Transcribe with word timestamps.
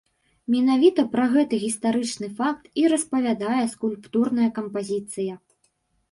Менавіта 0.51 1.03
пра 1.09 1.25
гэты 1.33 1.55
гістарычны 1.63 2.29
факт 2.39 2.63
і 2.83 2.85
распавядае 2.93 3.59
скульптурная 3.75 4.49
кампазіцыя. 4.57 5.37